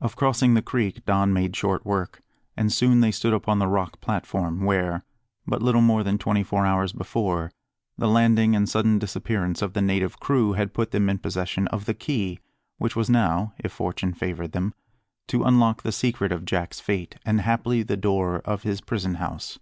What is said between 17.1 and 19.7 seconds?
and, haply, the door of his prison house.